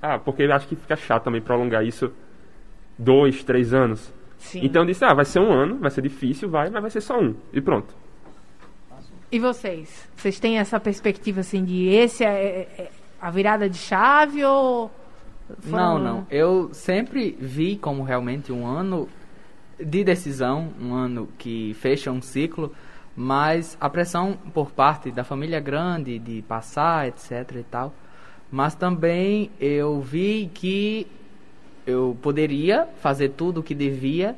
[0.03, 2.13] ah, porque eu acho que fica chato também prolongar isso
[2.99, 4.13] dois, três anos.
[4.39, 4.61] Sim.
[4.65, 7.01] Então eu disse, ah, vai ser um ano, vai ser difícil, vai, mas vai ser
[7.01, 7.35] só um.
[7.53, 7.95] E pronto.
[9.31, 10.09] E vocês?
[10.17, 12.29] Vocês têm essa perspectiva assim de esse é,
[12.79, 14.91] é- é a virada de chave ou.
[15.65, 16.27] Não, foram- não.
[16.31, 19.09] Eu sempre vi como realmente um ano
[19.79, 22.73] de decisão, um ano que fecha um ciclo,
[23.17, 27.93] mas a pressão por parte da família grande de passar, etc e tal.
[28.51, 31.07] Mas também eu vi que
[31.87, 34.35] eu poderia fazer tudo o que devia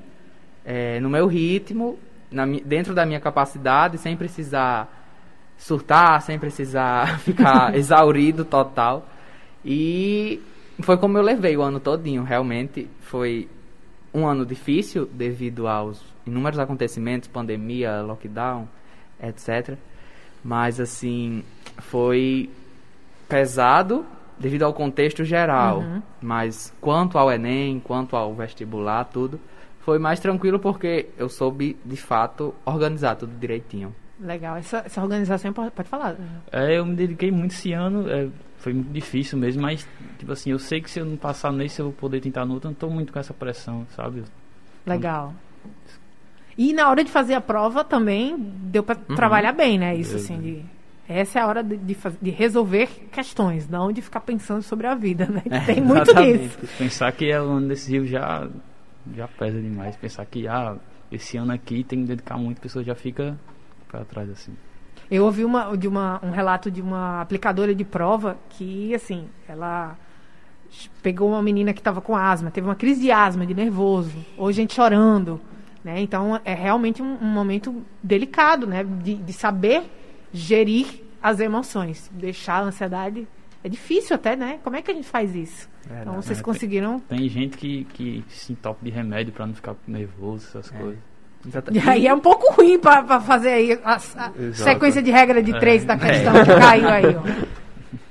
[0.64, 1.98] eh, no meu ritmo,
[2.30, 4.94] na dentro da minha capacidade, sem precisar
[5.56, 9.08] surtar, sem precisar ficar exaurido total.
[9.64, 10.40] E
[10.80, 13.48] foi como eu levei o ano todinho, realmente foi
[14.12, 18.68] um ano difícil devido aos inúmeros acontecimentos, pandemia, lockdown,
[19.20, 19.76] etc.
[20.44, 21.42] Mas assim,
[21.78, 22.50] foi
[23.28, 24.06] pesado
[24.38, 25.84] devido ao contexto geral,
[26.20, 29.40] mas quanto ao ENEM, quanto ao vestibular, tudo,
[29.80, 33.94] foi mais tranquilo porque eu soube de fato organizar tudo direitinho.
[34.20, 36.16] Legal, essa, essa organização pode, falar.
[36.50, 39.86] É, eu me dediquei muito esse ano, é, foi muito difícil mesmo, mas,
[40.18, 42.54] tipo assim, eu sei que se eu não passar nesse, eu vou poder tentar no
[42.54, 44.24] outro, eu não tô muito com essa pressão, sabe?
[44.84, 45.32] Legal.
[46.56, 49.14] E na hora de fazer a prova também deu pra Uhum.
[49.14, 49.94] trabalhar bem, né?
[49.94, 50.64] Isso assim, de,
[51.08, 54.94] essa é a hora de, de, de resolver questões, não de ficar pensando sobre a
[54.94, 55.42] vida, né?
[55.46, 56.58] É, tem muito exatamente.
[56.58, 56.76] disso.
[56.76, 58.46] Pensar que é o ano decisivo já,
[59.14, 60.76] já pesa demais, pensar que, ah,
[61.10, 63.38] esse ano aqui tem que dedicar muito, a pessoa já fica
[63.88, 64.52] pra trás, assim.
[65.10, 69.96] Eu ouvi uma, de uma, um relato de uma aplicadora de prova que, assim, ela
[71.02, 74.52] pegou uma menina que estava com asma, teve uma crise de asma, de nervoso, ou
[74.52, 75.40] gente chorando,
[75.82, 76.00] né?
[76.00, 78.84] Então é realmente um, um momento delicado, né?
[78.84, 79.90] De, de saber
[80.32, 80.86] gerir
[81.22, 83.26] as emoções, deixar a ansiedade.
[83.62, 84.58] É difícil até, né?
[84.62, 85.68] Como é que a gente faz isso?
[85.84, 86.08] Verdade.
[86.08, 87.00] Então vocês É, conseguiram.
[87.00, 90.98] Tem gente que, que se entope de remédio pra não ficar nervoso, essas coisas.
[91.46, 93.98] Exata- E aí é um pouco ruim para fazer aí a, a
[94.52, 95.86] sequência de regra de três É.
[95.86, 97.48] da questão que caiu aí, ó.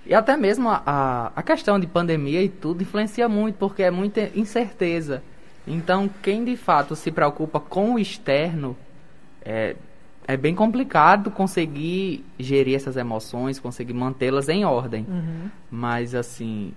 [0.05, 3.91] E até mesmo a, a, a questão de pandemia e tudo influencia muito, porque é
[3.91, 5.21] muita incerteza.
[5.65, 8.75] Então, quem de fato se preocupa com o externo,
[9.43, 9.75] é,
[10.27, 15.05] é bem complicado conseguir gerir essas emoções, conseguir mantê-las em ordem.
[15.07, 15.49] Uhum.
[15.71, 16.73] Mas, assim,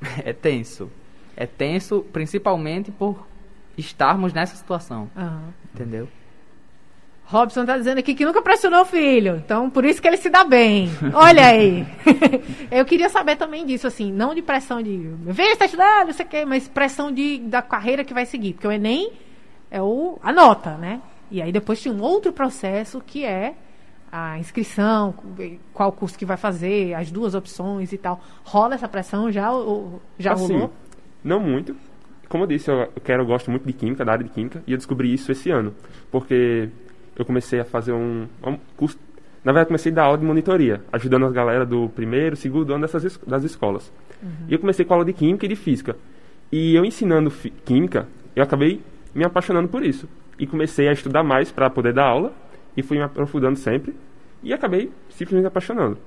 [0.24, 0.90] é tenso.
[1.36, 3.26] É tenso principalmente por
[3.76, 5.52] estarmos nessa situação, Aham.
[5.74, 6.08] entendeu?
[7.24, 10.30] Robson tá dizendo aqui que nunca pressionou o filho, então por isso que ele se
[10.30, 10.88] dá bem.
[11.12, 11.86] Olha aí.
[12.72, 14.92] Eu queria saber também disso, assim, não de pressão de
[15.34, 18.54] filho está estudando, não sei o quê, mas pressão de, da carreira que vai seguir.
[18.54, 19.12] Porque o Enem
[19.70, 21.02] é o, a nota, né?
[21.30, 23.54] E aí depois tem um outro processo que é
[24.10, 25.14] a inscrição,
[25.74, 28.20] qual curso que vai fazer, as duas opções e tal.
[28.44, 29.52] Rola essa pressão já?
[29.52, 30.72] Ou, já assim, rolou?
[31.22, 31.76] não muito.
[32.28, 34.72] Como eu disse, eu, quero, eu gosto muito de química, da área de química, e
[34.72, 35.74] eu descobri isso esse ano,
[36.10, 36.68] porque
[37.16, 38.98] eu comecei a fazer um, um curso.
[39.44, 42.82] Na verdade, comecei a dar aula de monitoria, ajudando as galera do primeiro, segundo ano
[42.82, 43.90] dessas, es- das escolas.
[44.48, 45.96] E eu comecei com aula de química e de física.
[46.52, 47.30] E eu ensinando
[47.64, 48.80] química, eu acabei
[49.14, 50.08] me apaixonando por isso.
[50.38, 52.32] E comecei a estudar mais para poder dar aula,
[52.76, 53.94] e fui me aprofundando sempre,
[54.42, 55.98] e acabei simplesmente apaixonando.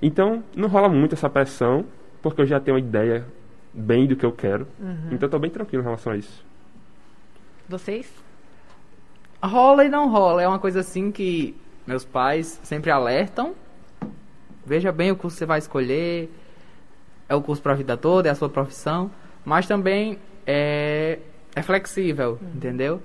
[0.00, 1.84] Então, não rola muito essa pressão,
[2.20, 3.24] porque eu já tenho uma ideia
[3.72, 4.66] bem do que eu quero.
[5.12, 6.44] Então, eu tô bem tranquilo em relação a isso.
[7.68, 8.12] Vocês?
[9.42, 10.42] Rola e não rola.
[10.42, 13.54] É uma coisa assim que meus pais sempre alertam.
[14.66, 16.30] Veja bem o curso que você vai escolher.
[17.28, 19.10] É o curso para a vida toda, é a sua profissão.
[19.44, 21.18] Mas também é,
[21.54, 23.00] é flexível, entendeu?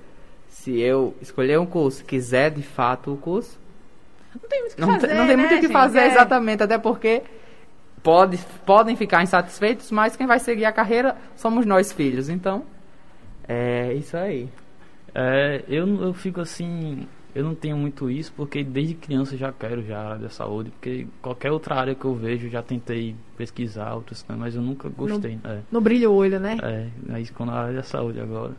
[0.67, 3.57] Se eu escolher um curso, quiser de fato o curso,
[4.35, 5.71] Não tem muito o que não, fazer, tem, não tem muito né, o que gente?
[5.73, 6.07] fazer É.
[6.07, 7.23] exatamente, até porque
[8.03, 12.27] pode, podem ficar insatisfeitos, mas quem vai seguir a carreira somos nós filhos.
[12.27, 12.65] Então,
[13.47, 14.49] é isso aí.
[15.15, 19.39] É, eu, não- eu fico assim, eu não tenho muito isso, porque desde criança eu
[19.39, 22.61] já quero já a área da saúde, porque qualquer outra área que eu vejo, já
[22.61, 25.39] tentei pesquisar outras mas eu nunca gostei.
[25.45, 26.57] É, Não brilha o olho, né?
[26.61, 28.53] é, aí quando a área da saúde agora.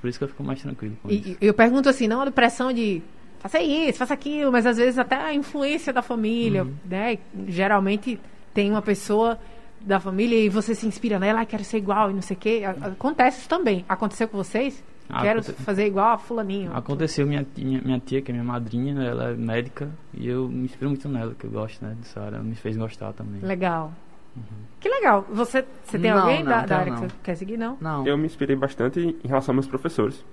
[0.00, 1.30] Por isso que eu fico mais tranquilo com isso.
[1.30, 3.02] E, e eu pergunto assim, não a pressão de
[3.40, 6.74] faça isso, faça aquilo, mas às vezes até a influência da família, Uhum.
[6.84, 7.18] né?
[7.46, 8.20] Geralmente
[8.54, 9.38] tem uma pessoa
[9.80, 12.40] da família e você se inspira nela, ah, quero ser igual e não sei o
[12.40, 12.62] quê.
[12.80, 13.84] Acontece isso também.
[13.88, 14.82] Aconteceu com vocês?
[15.08, 16.70] Ah, quero aconte- fazer igual a fulaninho.
[16.76, 20.48] Aconteceu, minha, minha, minha tia, que é minha madrinha, né, ela é médica, e eu
[20.48, 23.40] me inspiro muito nela, que eu gosto né, dessa área, ela me fez gostar também.
[23.40, 23.92] Legal.
[24.80, 25.26] Que legal.
[25.30, 27.00] Você, você tem Não, alguém não, da, da área não.
[27.02, 27.56] que você quer seguir?
[27.56, 27.76] Não?
[27.80, 28.06] Não.
[28.06, 30.24] Eu me inspirei bastante em relação aos meus professores.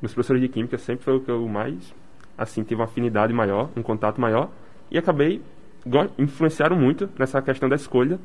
[0.00, 1.94] Meus professores de química sempre foi o que eu mais,
[2.36, 4.50] assim, tive uma afinidade maior, um contato maior,
[4.90, 5.40] e acabei,
[6.18, 8.18] influenciaram muito nessa questão da escolha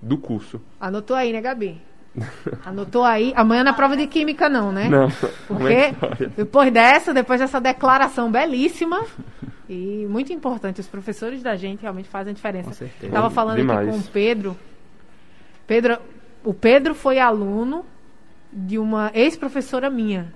[0.00, 0.60] do curso.
[0.80, 1.80] Anotou aí, né, Gabi?
[2.64, 3.32] Anotou aí.
[3.34, 4.88] Amanhã na prova de química não, né?
[4.88, 5.08] Não,
[5.48, 6.32] Porque história.
[6.36, 9.04] depois dessa, depois dessa declaração belíssima
[9.68, 12.68] e muito importante, os professores da gente realmente fazem a diferença.
[12.68, 13.12] Com certeza.
[13.12, 14.56] Tava falando aqui com o Pedro.
[15.66, 15.98] Pedro,
[16.44, 17.84] o Pedro foi aluno
[18.52, 20.32] de uma ex-professora minha.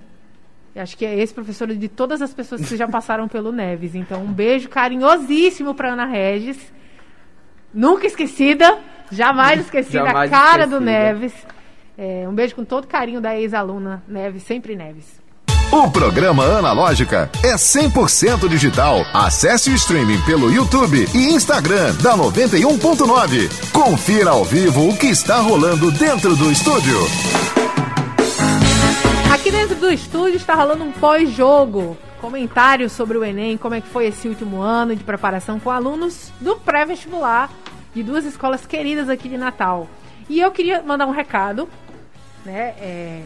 [0.75, 3.95] Eu Acho que é ex-professora de todas as pessoas que já passaram pelo Neves.
[3.95, 6.73] Então, um beijo carinhosíssimo para Ana Regis.
[7.73, 8.79] Nunca esquecida,
[9.11, 10.91] jamais esquecida, Jamais a cara do esquecida.
[10.91, 11.47] Neves.
[11.97, 15.21] É, um beijo com todo carinho da ex-aluna Neves, sempre Neves.
[15.71, 19.05] O programa Analógica é 100% digital.
[19.13, 23.71] Acesse o streaming pelo YouTube e Instagram da 91.9.
[23.71, 26.97] Confira ao vivo o que está rolando dentro do estúdio.
[29.31, 31.99] Aqui dentro do estúdio está rolando um pós-jogo.
[32.19, 36.33] Comentários sobre o Enem, como é que foi esse último ano de preparação com alunos
[36.41, 37.51] do pré-vestibular
[37.95, 39.87] de duas escolas queridas aqui de Natal.
[40.31, 41.69] E eu queria mandar um recado,
[42.43, 42.75] né?
[42.81, 43.23] É,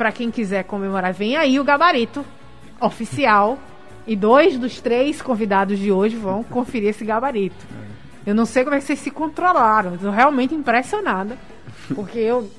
[0.00, 2.24] para quem quiser comemorar, vem aí o gabarito
[2.80, 3.58] oficial.
[4.06, 7.66] E dois dos três convidados de hoje vão conferir esse gabarito.
[8.26, 9.98] Eu não sei como é que vocês se controlaram.
[9.98, 11.36] Tô realmente impressionada.
[11.94, 12.50] Porque eu,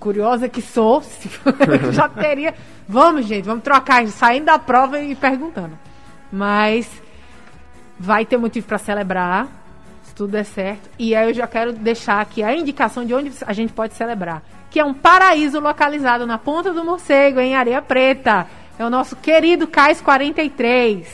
[0.00, 1.02] curiosa que sou,
[1.92, 2.54] já teria.
[2.88, 5.78] Vamos, gente, vamos trocar, saindo da prova e perguntando.
[6.32, 6.90] Mas
[8.00, 9.48] vai ter motivo para celebrar,
[10.06, 10.88] se tudo der certo.
[10.98, 14.42] E aí eu já quero deixar aqui a indicação de onde a gente pode celebrar.
[14.70, 18.46] Que é um paraíso localizado na Ponta do Morcego, em Areia Preta.
[18.78, 21.06] É o nosso querido Cais 43.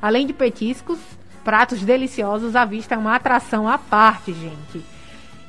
[0.00, 0.98] Além de petiscos,
[1.44, 4.82] pratos deliciosos, a vista é uma atração à parte, gente.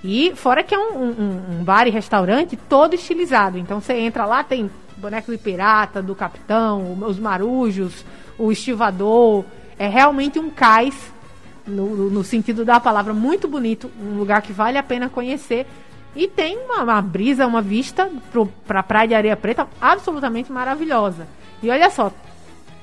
[0.04, 3.58] E fora que é um, um- um bar e restaurante todo estilizado.
[3.58, 8.04] Então você entra lá, tem boneco de pirata, do capitão, os marujos,
[8.38, 9.46] o estivador.
[9.78, 11.11] É realmente um cais,
[11.66, 13.90] no, no sentido da palavra, muito bonito.
[14.02, 15.66] Um lugar que vale a pena conhecer.
[16.16, 18.10] E tem uma, uma brisa, uma vista
[18.68, 21.28] para a Praia de Areia Preta absolutamente maravilhosa.
[21.64, 22.12] E olha só,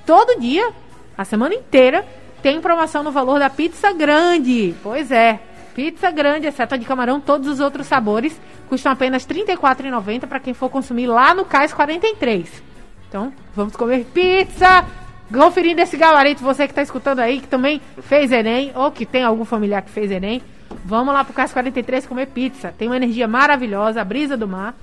[0.06, 0.70] todo dia,
[1.16, 2.06] a semana inteira,
[2.42, 4.74] tem promoção no valor da pizza grande.
[4.82, 5.40] Pois é,
[5.74, 10.40] pizza grande, exceto a de camarão, todos os outros sabores, custam apenas R$ 34,90 para
[10.40, 12.62] quem for consumir lá no Cais 43.
[13.08, 14.86] Então, vamos comer pizza!
[15.32, 19.22] Conferindo esse gabarito, você que está escutando aí, que também fez Enem, ou que tem
[19.22, 20.40] algum familiar que fez Enem,
[20.84, 22.72] vamos lá pro Cais 43 comer pizza.
[22.78, 24.74] Tem uma energia maravilhosa, a brisa do mar.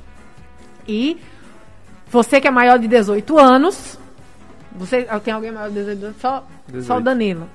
[0.87, 1.17] E
[2.09, 3.97] você que é maior de 18 anos,
[4.75, 6.17] você tem alguém maior de 18 anos?
[6.21, 7.03] Só, só o 18.
[7.03, 7.49] Danilo.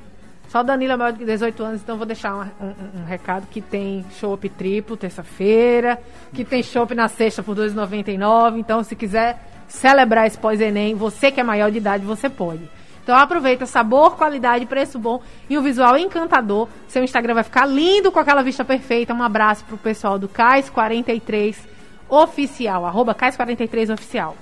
[0.48, 3.46] Só o Danilo é maior de 18 anos, então vou deixar um, um- um recado
[3.46, 5.96] que tem chopp triplo terça-feira,
[6.34, 8.58] que tem chopp na sexta por R$ 2,99.
[8.58, 12.68] Então, se quiser celebrar esse pós-Enem, você que é maior de idade, você pode.
[13.02, 16.68] Então aproveita, sabor, qualidade, preço bom e um visual encantador.
[16.86, 19.12] Seu Instagram vai ficar lindo com aquela vista perfeita.
[19.14, 21.68] Um abraço pro pessoal do Cais 43
[22.08, 24.36] Oficial, arroba Cais 43 Oficial.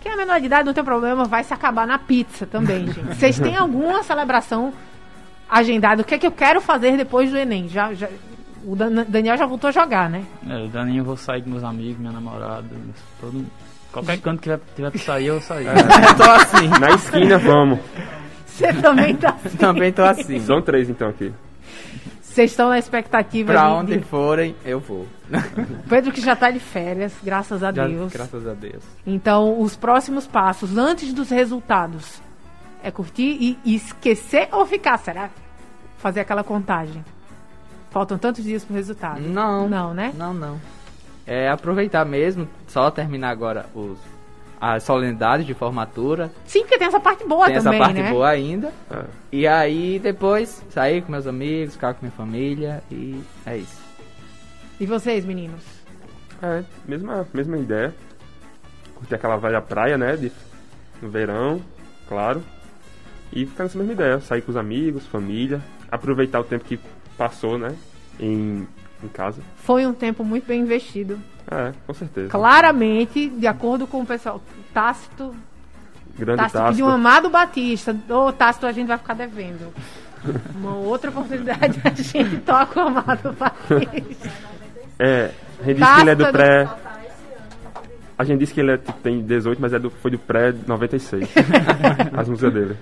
[0.00, 3.00] Quem é menor de idade não tem problema, vai se acabar na pizza também, gente.
[3.16, 4.72] Vocês têm alguma celebração
[5.48, 6.02] agendada?
[6.02, 7.68] O que é que eu quero fazer depois do Enem?
[7.68, 8.08] Já, já,
[8.64, 10.24] o Dan- Daniel já voltou a jogar, né?
[10.48, 12.64] É, o Daninho eu vou sair com meus amigos, minha namorada,
[13.20, 13.44] todo,
[14.04, 15.34] qualquer canto que tiver, pra sair, eu.
[15.40, 16.68] Eu tô assim.
[16.80, 17.78] Na esquina, vamos.
[18.46, 19.56] Você também tá assim.
[19.56, 20.40] Também tô assim.
[20.40, 21.32] São três então aqui.
[22.22, 25.06] Vocês estão na expectativa Pra de, onde de- forem, eu vou.
[25.88, 28.12] Pedro que já tá de férias, graças a Já- Deus.
[28.12, 28.82] graças a Deus.
[29.06, 32.22] Então, os próximos passos, antes dos resultados,
[32.82, 35.30] é curtir e, e esquecer ou ficar, será?
[35.98, 37.04] Fazer aquela contagem.
[37.90, 39.20] Faltam tantos dias pro resultado.
[39.20, 39.68] Não.
[39.68, 40.12] Não, né?
[40.16, 40.60] Não, não.
[41.28, 43.98] É aproveitar mesmo, só terminar agora os,
[44.58, 46.32] as solenidades de formatura.
[46.46, 48.10] Sim, porque tem essa parte boa Tem também, essa parte né?
[48.10, 48.72] boa ainda.
[48.90, 49.04] É.
[49.30, 53.78] E aí depois sair com meus amigos, ficar com minha família e é isso.
[54.80, 55.62] E vocês, meninos?
[56.42, 57.94] É, mesma, mesma ideia.
[58.94, 60.16] Curtir aquela velha praia, né?
[60.16, 60.32] De,
[61.02, 61.60] no verão,
[62.08, 62.42] claro.
[63.32, 64.20] E ficar nessa mesma ideia.
[64.20, 65.60] Sair com os amigos, família.
[65.90, 66.80] Aproveitar o tempo que
[67.18, 67.74] passou, né?
[68.18, 68.66] Em,
[69.02, 69.40] em casa.
[69.56, 71.18] Foi um tempo muito bem investido.
[71.50, 72.28] É, com certeza.
[72.28, 74.40] Claramente, de acordo com o pessoal,
[74.72, 75.34] Tácito,
[76.18, 76.70] Grande Tácito Tácito.
[76.72, 77.96] pediu um Amado Batista.
[78.10, 79.72] Ô, Tácito, a gente vai ficar devendo.
[80.54, 84.30] Uma outra oportunidade a gente toca o Amado Batista.
[84.98, 85.30] É,
[85.60, 86.68] a gente disse que ele é do pré.
[88.18, 90.52] A gente disse que ele é, tipo, tem 18, mas é do, foi do pré
[90.66, 91.28] 96.
[92.16, 92.76] As músicas dele.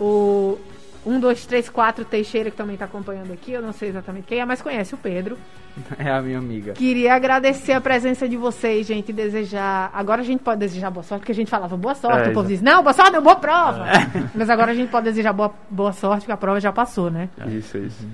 [0.00, 0.58] O
[1.06, 4.40] 1, 2, 3, 4 Teixeira, que também está acompanhando aqui, eu não sei exatamente quem
[4.40, 5.36] é, mas conhece o Pedro.
[5.98, 6.72] É a minha amiga.
[6.72, 9.90] Queria agradecer a presença de vocês, gente, e desejar.
[9.92, 12.32] Agora a gente pode desejar boa sorte, porque a gente falava boa sorte, É, o
[12.32, 13.84] povo diz, não, boa sorte, boa prova.
[14.34, 17.28] Mas agora a gente pode desejar boa, boa sorte, porque a prova já passou, né?
[17.48, 18.06] Isso, isso.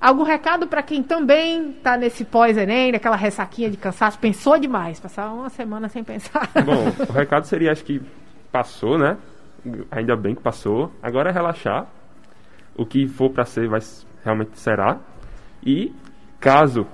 [0.00, 5.28] Algum recado para quem também tá nesse pós-Enem, naquela ressaquinha de cansaço, pensou demais, passar
[5.32, 6.48] uma semana sem pensar.
[6.64, 8.00] Bom, o recado seria, acho que
[8.52, 9.16] passou, né?
[9.90, 10.92] Ainda bem que passou.
[11.02, 11.86] Agora é relaxar.
[12.78, 13.80] O que for pra ser, vai
[14.24, 14.98] realmente será.
[15.62, 15.92] E
[16.40, 16.86] caso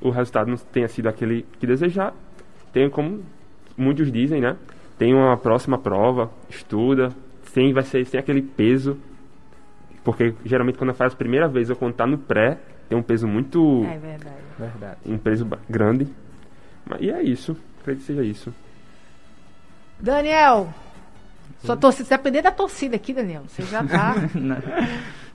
[0.00, 2.12] o resultado não tenha sido aquele que desejar,
[2.72, 3.22] tem como
[3.76, 4.56] muitos dizem, né?
[4.98, 7.10] Tem uma próxima prova, estuda,
[7.52, 8.98] sem vai ser sem aquele peso.
[10.02, 13.26] Porque geralmente quando faz a primeira vez ou quando tá no pré, tem um peso
[13.26, 13.84] muito.
[13.84, 14.36] É verdade.
[14.58, 14.96] Verdade.
[15.04, 16.08] um peso grande.
[16.84, 17.56] Mas, e é isso.
[17.80, 18.54] Acredito que seja isso.
[19.98, 20.72] Daniel,
[21.64, 24.14] sua torcida, se depender da torcida aqui, Daniel, você já tá.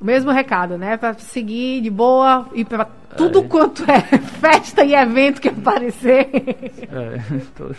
[0.00, 0.96] O mesmo recado, né?
[0.96, 2.84] Pra seguir de boa e pra
[3.16, 3.42] tudo É.
[3.48, 4.00] quanto é
[4.40, 6.28] festa e evento que aparecer.
[6.32, 7.20] É,
[7.56, 7.70] tô...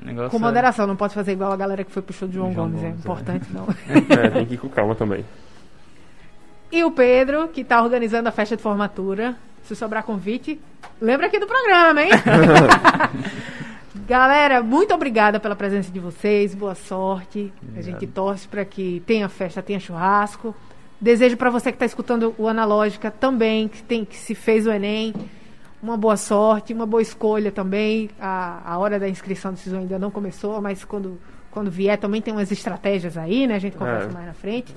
[0.00, 2.34] negócio Com é- moderação, não pode fazer igual a galera que foi pro show de
[2.34, 3.00] João, João Gomes, é Gomes, é.
[3.00, 3.66] importante não.
[4.24, 5.24] É, tem que ir com calma também.
[6.72, 9.36] E o Pedro, que tá organizando a festa de formatura.
[9.64, 10.60] Se sobrar convite,
[11.00, 12.10] lembra aqui do programa, hein?
[13.94, 16.52] Galera, muito obrigada pela presença de vocês.
[16.54, 17.52] Boa sorte.
[17.76, 20.54] A gente torce para que tenha festa, tenha churrasco.
[21.00, 24.72] Desejo para você que está escutando o Analógica também, que, tem, que se fez o
[24.72, 25.14] Enem,
[25.82, 28.10] uma boa sorte, uma boa escolha também.
[28.20, 32.20] A, a hora da inscrição do SISU ainda não começou, mas quando, quando vier também
[32.20, 33.54] tem umas estratégias aí, né?
[33.54, 34.12] A gente conversa É.
[34.12, 34.74] mais na frente.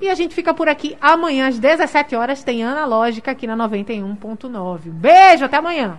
[0.00, 4.86] E a gente fica por aqui amanhã às 17 horas tem Analógica aqui na 91.9.
[4.86, 5.98] Um Beijo, até amanhã.